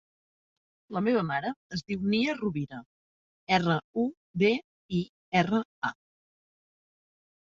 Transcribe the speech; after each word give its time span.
La 0.95 1.01
meva 1.07 1.19
mare 1.25 1.49
es 1.75 1.83
diu 1.91 2.07
Nia 2.13 2.33
Rubira: 2.39 2.79
erra, 3.57 3.75
u, 4.05 4.05
be, 4.45 4.49
i, 5.01 5.03
erra, 5.43 5.61
a. 5.91 5.93